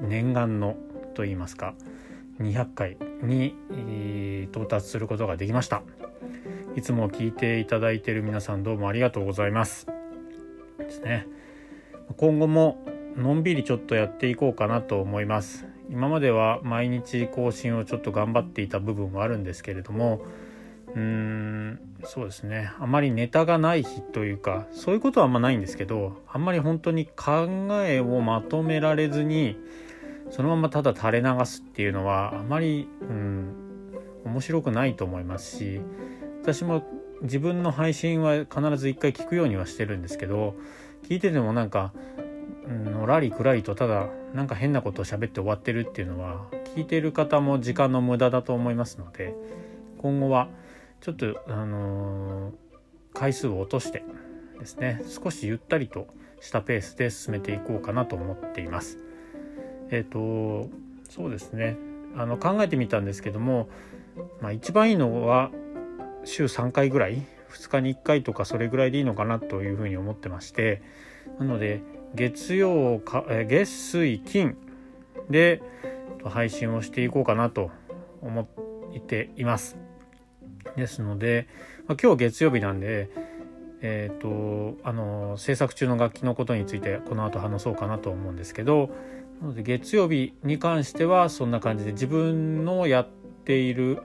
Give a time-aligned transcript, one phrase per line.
[0.00, 0.76] 念願の
[1.14, 1.74] といいますか
[2.40, 5.82] 200回に、えー、到達することができました。
[6.76, 9.86] いつも聞いていただいている皆さんどうもありがとうございます。
[10.78, 11.26] ですね。
[12.16, 12.78] 今後も
[13.16, 15.66] のんびりちょっとやっていこうかなと思います。
[15.90, 20.22] 今までは毎日更新をちょっと頑張っていた部分もあるんですけれども
[20.94, 22.70] うーんそうですね。
[22.78, 27.46] あまりネタがない日というかそういうことはあんまないんですけどあんまり本当に考
[27.84, 29.58] えをまとめられずに
[30.30, 33.54] そのままただ垂れ流すっていうのはあまり、うん、
[34.24, 35.80] 面白くないと思いますし
[36.42, 36.84] 私も
[37.22, 40.54] 自分の配信は必ず一回聞くようにはしてるんですけど
[41.08, 41.92] 聞いててもなんか
[42.68, 49.34] のらりくらりとただなんか変なことを喋って終わってるっていうのは聞いてる方も時間の無駄だと思いますので
[49.98, 50.48] 今後は
[51.00, 52.52] ちょっとあのー、
[53.12, 54.04] 回数を落として
[54.58, 56.06] ですね少しゆったりと
[56.40, 59.09] したペースで進めていこうかなと思っています。
[59.90, 60.68] えっ、ー、と
[61.08, 61.76] そうですね
[62.16, 63.68] あの考えてみたんですけども、
[64.40, 65.50] まあ、一番いいのは
[66.24, 70.82] 週3回ぐらい2日に1回とかそれぐらいでいいのかなというふうに思ってまして
[71.38, 71.82] なので
[72.14, 74.56] 月曜か月水金
[75.28, 75.62] で
[76.24, 77.70] 配信をしていこうかなと
[78.20, 79.78] 思っています。
[80.76, 81.46] ですので、
[81.86, 83.10] まあ、今日月曜日なんで、
[83.80, 88.90] えーと、あの制作中の楽器のことについてこの後話そうかなと思うんですけど
[89.40, 93.08] なので月曜日に関してはそんな感じで自分のやっ
[93.44, 94.02] ている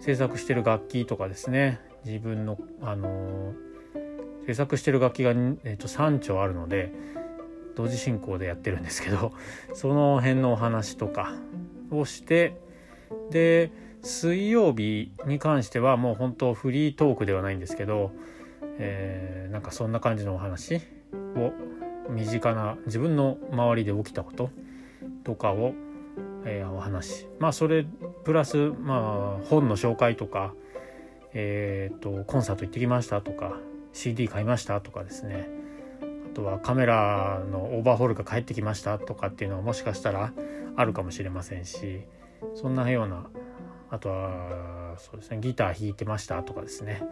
[0.00, 1.80] 制作してる楽器とかですね。
[2.04, 3.52] 自分のあの
[4.46, 6.92] 制作してる楽器が、えーと3丁あるので
[7.76, 9.32] 同時進行でやってるんですけど
[9.72, 11.32] その辺のお話とか
[11.90, 12.56] をして
[13.30, 13.70] で
[14.02, 18.10] 水曜日に関してはもう本当フリートークではないんですけど、
[18.78, 20.80] えー、なんかそんな感じのお話
[21.36, 21.52] を
[22.10, 24.50] 身近な自分の周りで起きたこと
[25.24, 25.74] とかを、
[26.44, 27.86] えー、お話まあそれ
[28.24, 30.54] プラスまあ本の紹介とか
[31.34, 33.58] え、ー、とコンサート行ってきましたとか
[33.92, 35.48] CD 買いましたとかですね。
[36.32, 40.32] あとはカメラのオーバーホールが返ってきましたとかっていうのはもしかしたら
[40.76, 42.00] あるかもしれませんし
[42.54, 43.26] そんなような
[43.90, 47.02] あとはそうですねギター弾いてましたとかですね。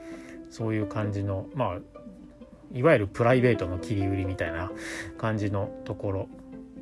[0.49, 1.79] そういう感じのまあ
[2.73, 4.71] いわゆるプライベートの切り売りみたいな
[5.19, 6.29] 感じのところ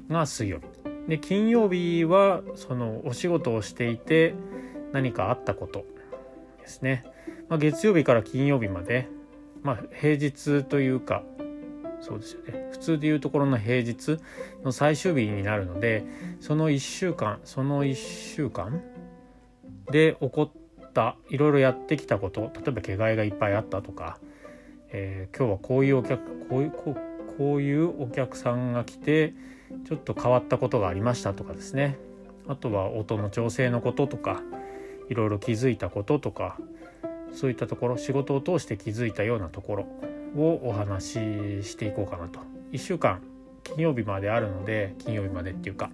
[0.09, 0.66] が水曜日
[1.09, 4.34] で金曜日はそのお仕事をしていて
[4.93, 5.84] 何かあったこと
[6.60, 7.04] ですね、
[7.49, 9.09] まあ、月曜日から金曜日まで
[9.62, 11.22] まあ平日というか
[12.00, 12.69] そうですよね。
[12.70, 14.19] 普通でいうところの平日
[14.62, 16.05] の最終日になるので
[16.41, 17.94] その1週間その1
[18.34, 18.82] 週間
[19.91, 24.19] で起こったいろいろやってきたこと例えば毛替えがいっぱいあったとか、
[24.91, 26.97] えー、今日はこういうお客こういうこ
[27.37, 29.34] こういうお客さんが来て
[29.87, 31.99] ちょっと変わったことがありましたとかですね。
[32.49, 34.43] あとは音の調整のこととか
[35.09, 36.59] いろいろ気づいたこととか
[37.32, 39.87] そういったところ仕事を通して気づいたようなところ
[40.37, 41.05] をお話
[41.62, 42.41] ししていこうかなと。
[42.72, 43.20] 1週間
[43.62, 45.91] 金曜日まであるので金曜日までっていうか。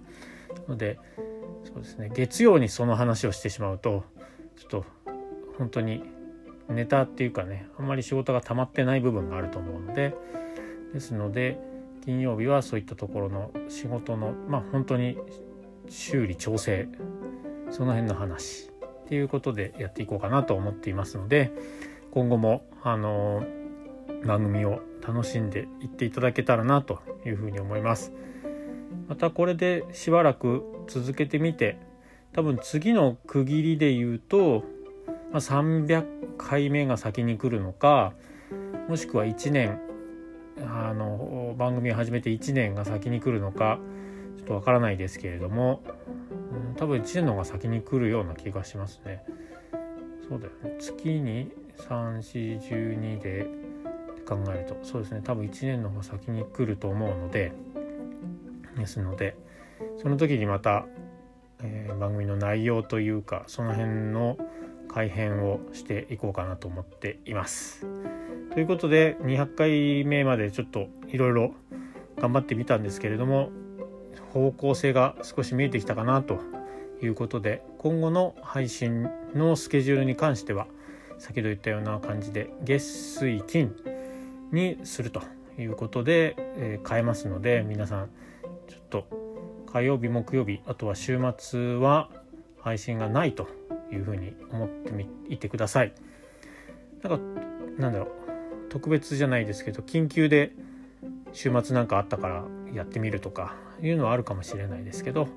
[0.67, 0.97] ので
[1.63, 4.03] そうですね月曜にその話をしてしまうと
[4.57, 4.85] ちょっと
[5.57, 6.03] 本当に
[6.69, 10.15] ネタっていうかねあんまり仕事が溜まってない部分があると思うので
[10.93, 11.59] ですので
[12.03, 15.17] 金曜日はそういったところの仕事のまあ本当に
[15.89, 16.87] 修理調整
[17.71, 18.69] その辺の話
[19.05, 21.51] っていうことでやっていこうかなと思っていますので
[22.11, 23.43] 今後もあの
[24.25, 28.11] 番組を楽しんでいっていただけたらなというふうに思います。
[29.07, 31.77] またこれでしばらく続けてみて
[32.33, 34.63] 多分次の区切りで言うと、
[35.35, 38.13] まあ、300回目が先に来るのか
[38.87, 39.81] もしくは1年
[40.65, 43.77] あの番組を始めて1年が先に来るのか
[44.37, 45.83] ちょっとわからないですけれども、
[46.53, 49.25] うん、多分1年の方が先に来るような気がしますね。
[50.29, 53.45] そうだよね月に3412で
[54.25, 57.51] 考えるとそうですね多分1年の方が先に来ると思うので
[58.77, 59.35] ですので
[60.01, 60.85] その時にまた、
[61.61, 64.37] えー、番組の内容というかその辺の
[64.95, 67.85] 改変をしていこうかなと思っています。
[68.53, 71.53] ということで200回目までちょっといろいろ
[72.17, 73.49] 頑張ってみたんですけれども
[74.31, 76.39] 方向性が少し見えてきたかなと
[77.03, 80.65] いうことで今後の配信のスケジュールに関しては
[81.17, 83.75] 先ほど言ったような感じで月水金
[84.53, 85.21] にすると
[85.59, 88.09] いうことで、えー、変えますので皆さん
[88.69, 89.07] ちょっと
[89.73, 92.09] 火曜日木曜日あとは週末は
[92.61, 93.49] 配信がないと
[93.95, 95.93] いうふうに思ってみいてください。
[97.01, 97.19] なんか
[97.77, 98.09] なんだろう
[98.69, 100.51] 特別じゃないですけど緊急で
[101.33, 102.43] 週末なんかあったから
[102.73, 105.27] やってみるとかいうのはあるかもしれないですけど、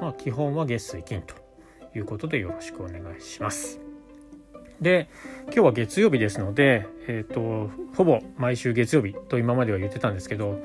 [0.00, 1.34] まあ、基本は月水金と
[1.94, 3.80] いうことでよろしくお願いします。
[4.80, 5.08] で
[5.46, 10.60] 今日は月曜日ですので、えーと、ほぼ毎週月曜日と今までは言ってたんですけど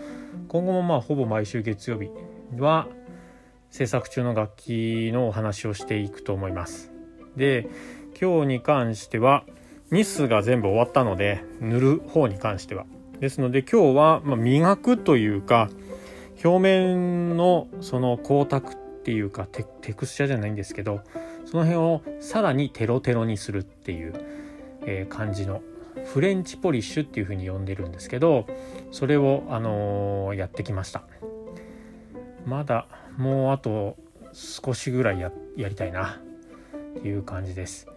[0.49, 2.09] 今後もまあほぼ毎週月曜日
[2.59, 2.87] は
[3.71, 6.92] 制作中の楽器のお話をしていくと思います。
[7.37, 7.67] で
[8.19, 9.43] 今日に関しては
[9.91, 12.85] ニスが全部終わったので塗る方に関しては。
[13.19, 15.69] ですので今日はま磨くというか
[16.43, 21.01] 表面のその光沢っていうかテクスチャじゃないんですけど
[21.45, 24.13] その辺をさらにテロテロにするっていう、
[24.85, 25.61] え、感じの
[26.05, 28.47] フレンチポリッシュっていう風に呼んでるんですけど
[28.91, 31.03] それを、あの、やってきました。
[32.45, 32.87] まだ
[33.17, 33.95] もうあと
[34.33, 36.19] 少しぐらいややりたいな。
[37.03, 37.87] いう感じです。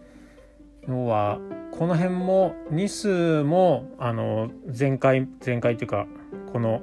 [0.87, 1.39] 要は
[1.71, 6.07] この辺もニスもあの前回前回というか
[6.53, 6.81] この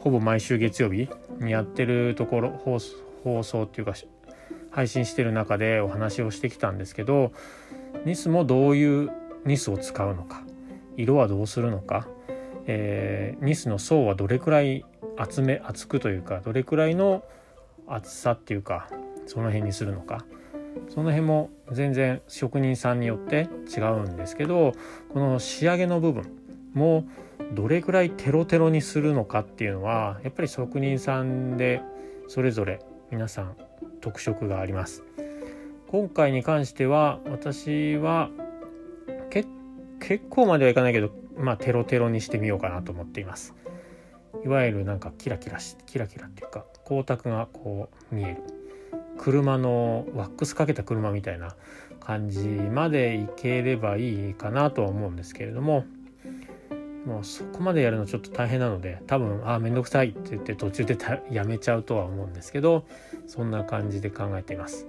[0.00, 1.08] ほぼ毎週月曜日
[1.40, 3.94] にやってるところ放送っていうか
[4.70, 7.32] 配信してる中でお話をしてきたんですけど
[8.04, 9.10] ニスもどういう
[9.44, 10.42] ニスを使うのか
[10.96, 12.06] 色はどうするのか、
[12.66, 14.84] えー、ニスの層はどれくらい
[15.16, 17.22] 厚め厚くというかどれくらいの
[17.86, 18.88] 厚さっていうか
[19.26, 20.24] その辺にするのか
[20.88, 24.72] その辺も全然職人さんによって違うんですけど
[25.12, 26.24] この仕上げの部分
[26.74, 27.04] も
[27.52, 31.82] どれくらいテロテロにするのかっていうのはやっぱり職人さんで
[32.28, 32.80] それぞれ
[33.10, 33.56] 皆さん
[34.00, 35.04] 特色があります。
[35.88, 38.30] 今回に関しては私は
[39.30, 43.54] 結構まではいかないけどまあテロテロにしてみようかなと思っています。
[44.44, 48.61] いわゆるなんかキラキラしキラキラっていうか光沢がこう見える。
[49.22, 51.54] 車のワックスかけた車みたいな
[52.00, 55.84] 感じまでいければいいかなとは思うんですけれども
[57.06, 60.98] もうそこまでやるのちょっと大変なので多分ああ面倒くさいって言って途中で
[61.30, 62.84] やめちゃうとは思うんですけど
[63.28, 64.88] そんな感じで考えています。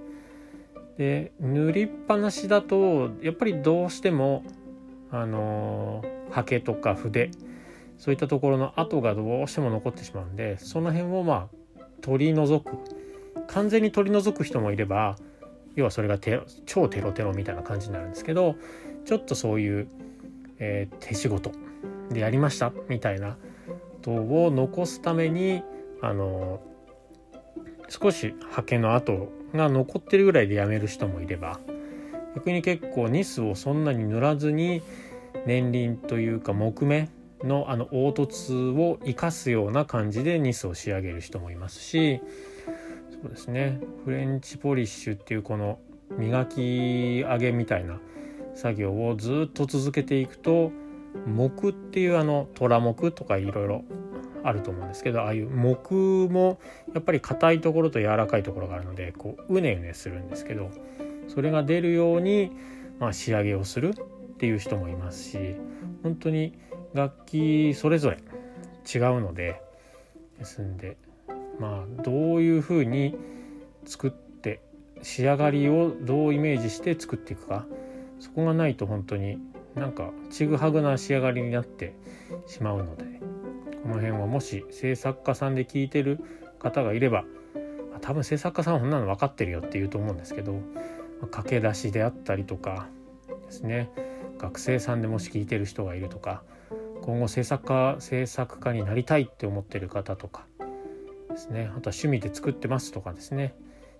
[0.98, 4.42] で塗りっぱなしだとやっぱりどうしても
[5.12, 7.30] あのハケとか筆
[7.98, 11.48] そういったところの跡がどうしても残ってしまうんでその辺をま
[11.78, 12.93] あ取り除く
[13.54, 15.16] 完全に取り除く人もいれば
[15.76, 18.56] 要はそれがテ超テロテロみたいな感じになるんですけど
[19.04, 19.88] ちょっとそういう、
[20.58, 21.52] えー、手仕事
[22.10, 23.38] でやりましたみたいなこ
[24.02, 25.62] とを残すために
[26.02, 26.60] あの
[27.88, 31.60] 少し刷毛の跡が残ってるぐらいでやめる人もいれば
[32.34, 34.82] 逆に結構ニスをそんなに塗らずに
[35.46, 37.08] 年輪というか木目
[37.44, 42.20] のあの凹凸を生かすような感じでニスを仕上げる人もいますし
[43.24, 43.80] そうですね。
[44.04, 45.78] フレンチポリッシュっていうこの
[46.18, 47.98] 磨き上げみたいな
[48.54, 50.72] 作業をずっと続けていくと
[51.26, 53.84] 木っていうあの虎木とかいろいろ
[54.42, 55.94] あると思うんですけどああいう木
[56.28, 56.58] も
[56.92, 60.70] やっぱり硬いところと柔らかいところがあるのでこううねうねするんですけど
[61.28, 62.50] それが出るように、
[63.00, 63.94] まあ、仕上げをする
[64.34, 65.56] っていう人もいますし
[66.02, 66.58] 本当に
[66.92, 68.18] 楽器それぞれ
[68.94, 69.62] 違うので
[70.38, 70.98] ですんで
[71.58, 73.16] まあどういうふうに
[73.84, 74.60] 作って
[75.02, 77.66] 仕上がりをどうイメージして作っていくか。
[78.20, 79.38] そこがないと本当に
[79.74, 81.94] なんかちぐはぐな仕上がりになって
[82.46, 83.14] しまうので。
[83.84, 86.18] この辺はもし制作家さんで聞いてる
[86.58, 87.24] 方がいれば
[88.00, 90.58] 多分制作家さんはこんなの分かってるよって言うと思うんですけど
[91.30, 92.88] 駆け出しであったりとか
[93.46, 93.90] ですね。
[94.38, 96.42] 学生さんでもし聞いてる人がいるとか
[97.02, 100.46] 今後制作家制作家になりたいって思ってる方とか
[101.34, 101.64] ですね。
[101.76, 103.54] あとは趣味で作ってますとかですね。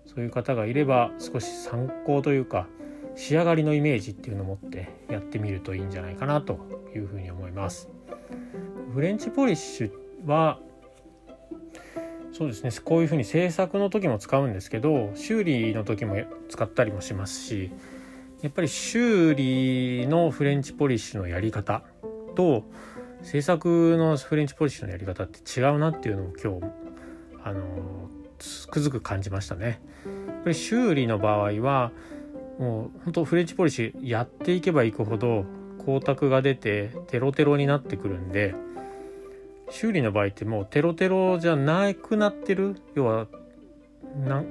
[0.05, 2.67] そういう方がいれば少し参考というか
[3.15, 6.59] 仕上がりのイメージっていうのを持ってやってみるといいんじゃないかなと
[6.95, 7.89] いうふうに思います。
[8.93, 9.91] フレンチポリッシュ
[10.25, 10.59] は
[12.31, 12.71] そうですね。
[12.83, 16.17] こういうふうに制作の時も使うんですけど修理の時も
[16.49, 17.71] 使ったりもしますし
[18.41, 21.83] やっぱり修理のフレンチポリッシュのやり方
[22.35, 22.63] と
[23.21, 26.84] 制作のフレンチポリッシュのやり方って違うなっていうのを今日
[27.45, 27.61] あの
[28.39, 29.79] つくづく感じましたね。
[30.27, 31.91] やっぱり修理の場合は
[32.59, 35.45] もう本当フレンチポリシーやっていけばいくほど
[35.79, 38.55] 光沢が出てテロテロになってくるんで
[39.69, 43.27] 修理の場合ってもうテロテロじゃなくなってる要は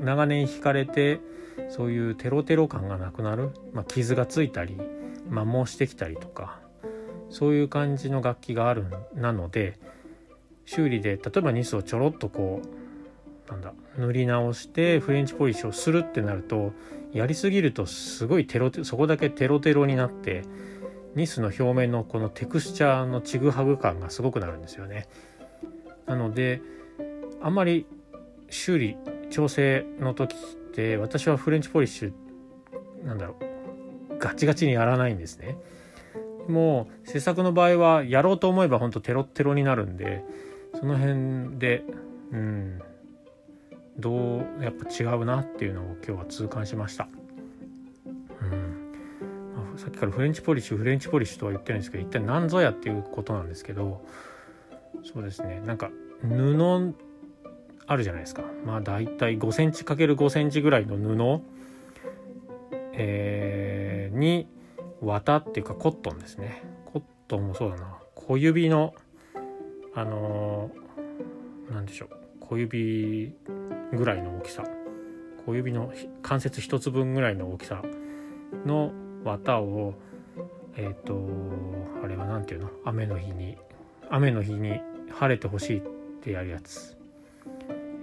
[0.01, 1.21] 長年引かれて
[1.69, 4.77] そういうテロテロ感がなくなる、まあ、傷がついたり
[5.29, 6.59] 摩耗してきたりとか
[7.31, 9.79] そういう感じの楽器があるなので
[10.67, 12.84] 修理で例えばニスをちょろっとこう
[13.49, 16.73] なんだ塗り直してフレンチポリッシュをするってなると
[17.13, 20.43] やりすぎるとすごいテロそこだけテロテロになって
[21.15, 25.07] ニスの表面のこのテクスチャーのちぐはぐ感がすごくなるんですよね。
[26.07, 26.61] なので
[27.41, 27.87] あんまり
[28.51, 28.97] 修理
[29.31, 30.39] 調整の時っ
[30.73, 32.13] て私はフレンチポリッシュ
[33.05, 33.37] なんだろ
[34.11, 35.59] うガチガチにやらないんですね。
[36.49, 40.25] もう制作の場合はやろうと思えばほんとテロテロになるんで
[40.79, 41.85] その辺で
[42.33, 42.83] うん
[43.99, 47.09] どうやっぱ違うなっていうのを今日は痛感しました。
[48.43, 54.05] うん、さっきからフレンチポリッシュフレンチポリッシュとは言ってるんですけど一体何ぞやっていうことなんですけど
[55.05, 55.61] そうですね。
[55.65, 55.91] なんか
[56.23, 56.95] 布
[57.87, 58.43] あるじゃないですか。
[58.65, 61.43] まあ大体5センチ ×5 センチぐらいの布、
[62.95, 64.49] えー、に
[65.03, 66.63] 綿っていうかコットンですね。
[66.87, 67.99] コットンもそうだな。
[68.15, 68.95] 小指の
[69.95, 70.71] あの
[71.71, 72.24] 何、ー、でしょう。
[72.49, 73.35] 小指
[73.93, 74.65] ぐらいの大きさ。
[75.47, 77.83] 小指の関節1つ分ぐらいの大きさ
[78.65, 78.93] の
[79.25, 79.95] 綿を
[80.77, 81.29] えっ、ー、と
[82.03, 82.71] あれは何ていうの？
[82.85, 83.59] 雨の日に
[84.09, 85.83] 雨の日に晴れてほしいっ
[86.23, 86.97] てやるやつ。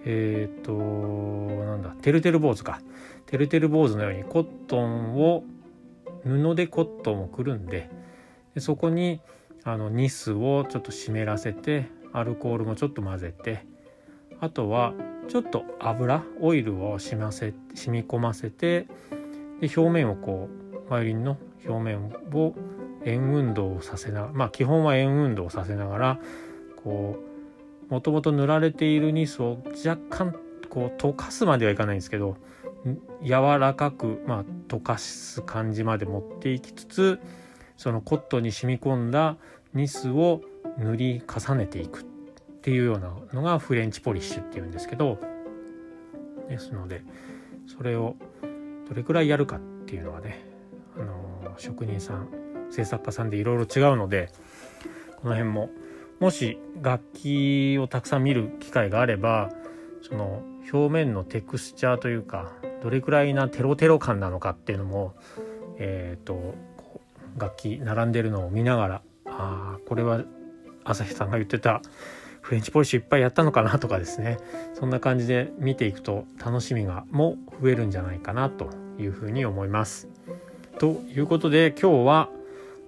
[0.05, 1.89] えっ、ー、となんだ？
[2.01, 2.81] てるてる坊主か。
[3.25, 5.43] てるてる坊主のようにコットンを
[6.23, 7.89] 布でコットンをくるんで
[8.53, 9.21] でそこに
[9.63, 13.65] あのニスをちょっと湿らせてアルコールもちょっと混ぜて
[14.41, 14.93] あとは
[15.29, 18.87] ちょっと油オイルを染ませ染み込ませて
[19.61, 20.49] で表面をこ
[20.87, 22.53] うバイオリンの表面を
[23.05, 26.19] 円運動をさせながらまあ基本は円運動をさせながら
[26.83, 27.17] こ
[27.89, 30.35] うもともと塗られているニスを若干
[30.69, 32.37] こう溶かすまではいかないんですけど
[33.23, 37.19] 柔らかく、まあ、溶かす感じまで持っていきつつ
[37.77, 39.37] そのコットンに染み込んだ
[39.73, 40.41] ニスを
[40.79, 42.10] 塗り重ねていく。
[42.61, 45.17] っていうようなのがフレンチポリッシュっていうんですけど
[46.47, 47.03] ですので
[47.65, 48.15] それを
[48.87, 50.45] どれくらいやるかっていうのはね、
[50.95, 52.29] あの職人さん
[52.69, 54.31] 制作家さんでいろいろ違うので
[55.17, 55.71] この辺も
[56.19, 59.49] もし楽器をたくさん見る機会があれば
[60.03, 62.51] その表面のテクスチャーというか
[62.83, 65.15] どれくらいなテロテロ感なのかっていうのも
[65.77, 66.53] え、ー、と
[67.39, 70.23] 楽器並んでるのを見ながらああこれは
[70.83, 71.81] 朝日さんが言ってた
[72.41, 74.37] フレンチポリッシュいっぱいやったのかなとかですね
[74.73, 78.69] そんな感じで見ていくと楽しみがも増えるんじゃないかなと
[78.99, 80.07] いうふうに思います。
[80.79, 82.29] ということで今日は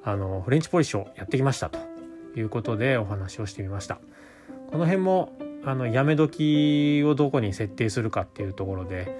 [0.04, 1.80] あのフレンチポリッシュをやってきましたと
[2.36, 4.00] いうことでお話をしてみました。
[4.72, 5.32] この辺も
[5.66, 9.16] あのやめ時をどこに設定するかっていうところで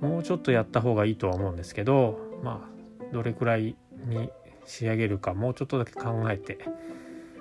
[0.00, 4.30] もうちょっとやった方がいいとは思うんですけどまあどれくらいに
[4.66, 6.58] 仕上げるかもうちょっとだけ考えて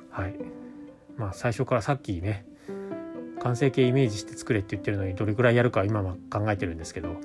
[0.09, 0.35] はい
[1.19, 2.45] まあ最初からさっきね
[3.41, 7.17] 完成形イメージして作れって言ってるのにどれくらいやるか今は考えてるんですけど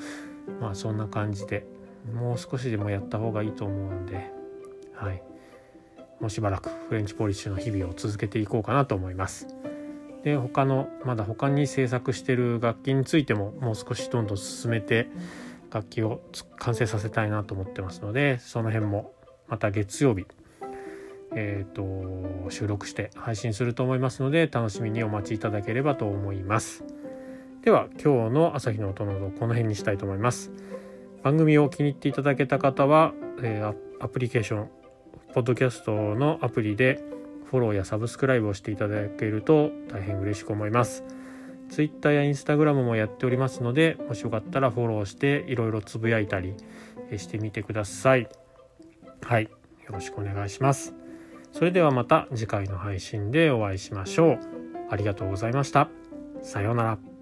[0.60, 1.66] まあそんな感じで
[2.12, 4.30] もう少しでもやった方がいいと思うんで
[4.94, 5.22] はい
[6.20, 9.48] もうしばらくフレンチポリッシュの日々を続けていこうかなと思います。
[10.22, 15.08] で他のまだ他に制作してる楽器についてももう少しどんどん進めて
[15.70, 16.22] 楽器を
[16.56, 19.12] 完成させたいなと思ってますのでその辺も
[19.48, 20.24] また月曜日
[21.36, 26.84] えーと、収録して配信すると思いますので楽しみにお待ちいただければと思います。
[27.62, 30.52] では今日の朝日の音の音この辺にしたいと思います。
[31.22, 34.68] 番組を気に入っていただけた方は、えー、アプリケーション
[35.32, 37.02] ポッドキャストのアプリで
[37.46, 41.04] フォローやサブスクライブをしていただけると大変嬉しく思います。
[41.70, 46.54] Twitter や Instagram もやっておりますのでもしよかったらフォローしていろいろつぶやいたり
[47.16, 48.28] してみてください。
[49.22, 49.44] はい。
[49.44, 49.50] よ
[49.92, 51.03] ろしくお願いします。
[51.54, 54.38] それではまた次回の配信でお会いしましょう。
[54.90, 55.88] ありがとうございました。
[56.42, 57.13] さようなら。